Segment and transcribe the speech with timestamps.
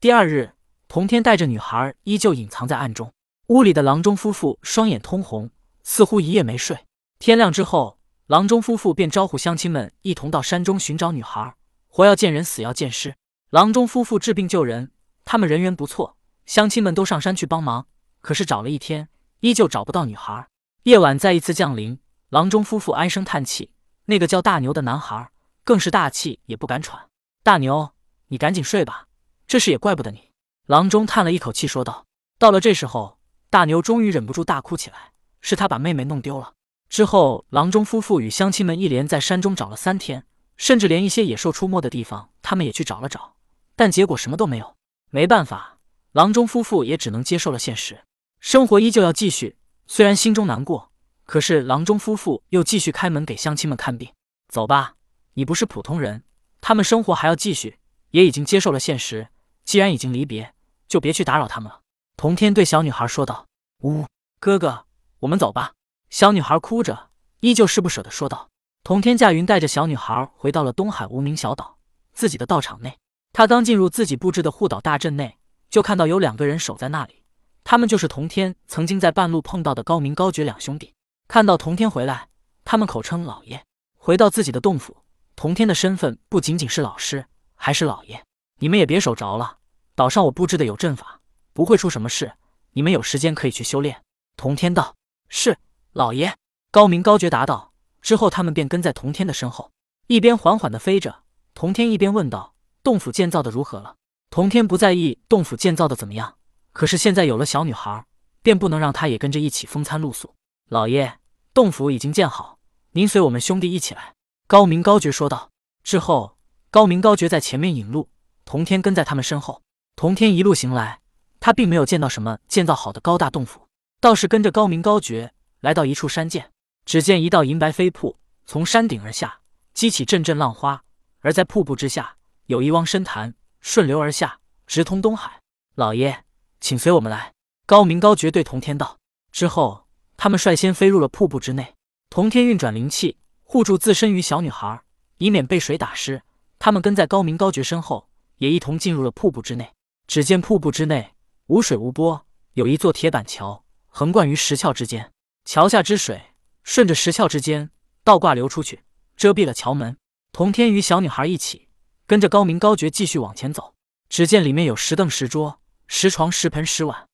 [0.00, 0.52] 第二日，
[0.86, 3.12] 童天带着女孩依旧隐藏在暗中。
[3.48, 5.50] 屋里的郎中夫妇双眼通红，
[5.82, 6.86] 似乎一夜没睡。
[7.18, 7.98] 天亮之后，
[8.28, 11.52] 郎中夫妇便招呼乡亲们一同到山中寻找女孩，
[11.88, 13.16] 活要见人，死要见尸。
[13.50, 14.92] 郎中夫妇治病救人，
[15.24, 17.88] 他们人缘不错，乡亲们都上山去帮忙。
[18.20, 19.08] 可是找了一天，
[19.40, 20.46] 依旧找不到女孩。
[20.84, 23.72] 夜晚再一次降临，郎中夫妇唉声叹气。
[24.04, 25.32] 那个叫大牛的男孩
[25.64, 27.08] 更是大气也不敢喘。
[27.42, 27.90] 大牛，
[28.28, 29.07] 你赶紧睡吧。
[29.48, 30.28] 这事也怪不得你，
[30.66, 32.04] 郎中叹了一口气说道。
[32.38, 36.52] 到了这时候，大牛终于忍不住大哭起来，是他把妹妹弄丢了。
[36.90, 40.26] 之后，郎中夫妇与乡亲们一连在山中找了三天，
[40.58, 43.36] 甚至连一些野兽出没的地方，他们也去找了找，
[43.74, 44.76] 但结果什么都没有。
[45.08, 45.78] 没办法，
[46.12, 48.04] 郎中夫妇也只能接受了现实，
[48.40, 49.56] 生活依旧要继续。
[49.86, 50.92] 虽然心中难过，
[51.24, 54.12] 可是郎中夫妇又继续开门给乡亲们看病。
[54.50, 54.96] 走吧，
[55.32, 56.24] 你不是普通人，
[56.60, 57.78] 他们生活还要继续，
[58.10, 59.28] 也已经接受了现实。
[59.68, 60.54] 既然已经离别，
[60.88, 61.80] 就别去打扰他们了。
[62.16, 63.44] 童天对小女孩说道
[63.84, 64.06] ：“呜，
[64.40, 64.86] 哥哥，
[65.18, 65.74] 我们走吧。”
[66.08, 67.10] 小女孩哭着，
[67.40, 68.48] 依旧是不舍的说道。
[68.82, 71.76] 童天驾云带着小女孩回到了东海无名小岛
[72.14, 72.96] 自己的道场内。
[73.34, 75.36] 他刚进入自己布置的护岛大阵内，
[75.68, 77.22] 就看到有两个人守在那里。
[77.62, 80.94] 他们就是童天曾经在半路碰到的高明高觉两兄弟。
[81.28, 82.30] 看到童天回来，
[82.64, 83.62] 他们口称老爷。
[83.98, 84.96] 回到自己的洞府，
[85.36, 88.24] 童天的身份不仅仅是老师，还是老爷。
[88.58, 89.58] 你们也别守着了。
[89.94, 91.20] 岛上我布置的有阵法，
[91.52, 92.32] 不会出什么事。
[92.72, 94.02] 你们有时间可以去修炼。
[94.36, 94.94] 童天道
[95.28, 95.58] ：“是
[95.92, 96.36] 老爷。”
[96.70, 97.72] 高明高觉答道。
[98.00, 99.72] 之后，他们便跟在童天的身后，
[100.06, 101.22] 一边缓缓的飞着。
[101.54, 103.96] 童天一边问道：“洞府建造的如何了？”
[104.30, 106.36] 童天不在意洞府建造的怎么样，
[106.72, 108.04] 可是现在有了小女孩，
[108.42, 110.34] 便不能让她也跟着一起风餐露宿。
[110.68, 111.18] 老爷，
[111.52, 112.58] 洞府已经建好，
[112.92, 114.14] 您随我们兄弟一起来。”
[114.46, 115.50] 高明高觉说道。
[115.82, 116.36] 之后，
[116.70, 118.10] 高明高觉在前面引路，
[118.48, 119.60] 童天跟在他们身后。
[119.94, 121.00] 童天一路行来，
[121.38, 123.68] 他并没有见到什么建造好的高大洞府，
[124.00, 126.50] 倒是跟着高明高觉来到一处山涧。
[126.86, 128.16] 只见一道银白飞瀑
[128.46, 129.40] 从山顶而下，
[129.74, 130.80] 激起阵阵浪花；
[131.20, 132.16] 而在瀑布之下，
[132.46, 135.42] 有一汪深潭顺流而下，直通东海。
[135.74, 136.24] 老爷，
[136.58, 137.34] 请随我们来。
[137.66, 138.96] 高明高觉对童天道。
[139.30, 139.84] 之后，
[140.16, 141.74] 他们率先飞入了瀑布之内。
[142.08, 144.80] 童天运转灵气护住自身与小女孩，
[145.18, 146.22] 以免被水打湿。
[146.58, 148.07] 他们跟在高明高觉身后，
[148.38, 149.72] 也一同进入了瀑布之内。
[150.06, 151.14] 只见瀑布之内
[151.46, 155.12] 无水无波，有一座铁板桥横贯于石窍之间，
[155.44, 157.70] 桥下之水顺着石窍之间
[158.02, 158.82] 倒挂流出去，
[159.16, 159.96] 遮蔽了桥门。
[160.32, 161.68] 童天与小女孩一起
[162.06, 163.74] 跟着高明高觉继续往前走。
[164.08, 167.06] 只见里面有石凳、石桌、石床、石盆、石碗，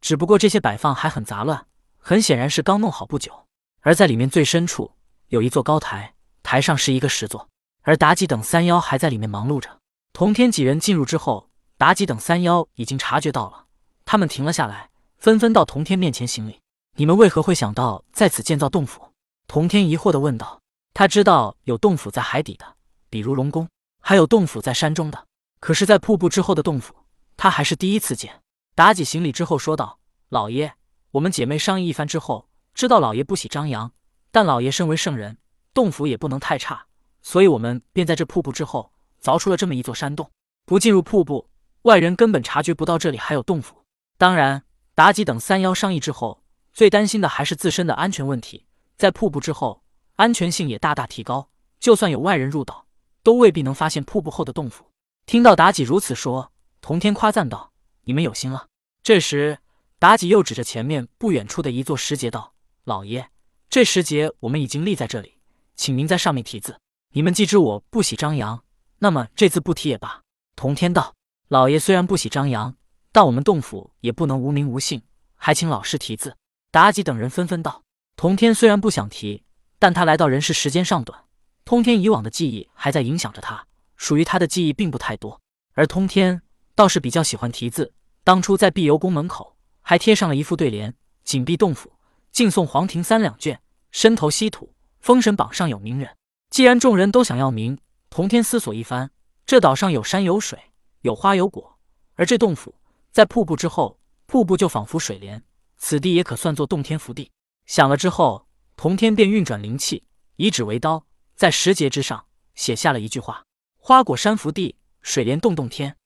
[0.00, 1.66] 只不过这些摆放还很杂乱，
[1.98, 3.46] 很显然是刚弄好不久。
[3.80, 4.92] 而在里面最深处
[5.28, 7.48] 有一座高台，台上是一个石座，
[7.82, 9.80] 而妲己等三妖还在里面忙碌着。
[10.14, 11.50] 童天几人进入之后。
[11.76, 13.66] 妲己等三妖已经察觉到了，
[14.04, 16.60] 他们停了下来，纷纷到童天面前行礼。
[16.94, 19.10] 你们为何会想到在此建造洞府？
[19.48, 20.60] 童天疑惑地问道。
[20.94, 22.76] 他知道有洞府在海底的，
[23.10, 23.68] 比如龙宫，
[24.00, 25.26] 还有洞府在山中的，
[25.58, 26.94] 可是，在瀑布之后的洞府，
[27.36, 28.40] 他还是第一次见。
[28.76, 29.98] 妲己行礼之后说道
[30.30, 30.74] ：“老爷，
[31.10, 33.90] 我们姐妹商议一番之后，知道老爷不喜张扬，
[34.30, 35.38] 但老爷身为圣人，
[35.74, 36.86] 洞府也不能太差，
[37.20, 38.92] 所以我们便在这瀑布之后
[39.24, 40.30] 凿出了这么一座山洞，
[40.66, 41.48] 不进入瀑布。”
[41.82, 43.84] 外人根本察觉不到这里还有洞府。
[44.18, 44.62] 当然，
[44.94, 46.42] 妲己等三妖商议之后，
[46.72, 48.66] 最担心的还是自身的安全问题。
[48.96, 49.82] 在瀑布之后，
[50.16, 52.86] 安全性也大大提高，就算有外人入岛，
[53.22, 54.86] 都未必能发现瀑布后的洞府。
[55.26, 57.72] 听到妲己如此说，童天夸赞道
[58.04, 58.68] ：“你们有心了。”
[59.04, 59.58] 这时，
[60.00, 62.54] 妲己又指着前面不远处的一座石阶道
[62.84, 63.28] ：“老爷，
[63.68, 65.34] 这石阶我们已经立在这里，
[65.76, 66.78] 请您在上面题字。
[67.10, 68.63] 你们既知我不喜张扬，
[69.04, 70.22] 那么这次不提也罢。”
[70.56, 71.14] 童天道。
[71.48, 72.74] 老爷虽然不喜张扬，
[73.12, 75.02] 但我们洞府也不能无名无姓，
[75.36, 76.34] 还请老师题字。
[76.72, 77.82] 妲己等人纷纷道
[78.16, 79.44] ：“童天虽然不想提，
[79.78, 81.24] 但他来到人世时间尚短，
[81.66, 83.66] 通天以往的记忆还在影响着他，
[83.98, 85.38] 属于他的记忆并不太多。
[85.74, 86.40] 而通天
[86.74, 87.92] 倒是比较喜欢题字，
[88.24, 91.92] 当初在碧游宫门口还贴上了一副对联：‘紧闭洞府，
[92.32, 93.60] 敬送黄庭三两卷，
[93.92, 96.16] 身投稀土，封神榜上有名人。’
[96.48, 97.78] 既然众人都想要名，
[98.14, 99.10] 同天思索一番，
[99.44, 100.56] 这岛上有山有水。”
[101.02, 101.80] 有花有果，
[102.14, 102.72] 而这洞府
[103.10, 105.42] 在瀑布之后，瀑布就仿佛水帘，
[105.78, 107.32] 此地也可算作洞天福地。
[107.66, 108.46] 想了之后，
[108.76, 110.04] 同天便运转灵气，
[110.36, 113.42] 以指为刀，在石碣之上写下了一句话
[113.76, 115.96] ：“花果山福地，水帘洞洞天。”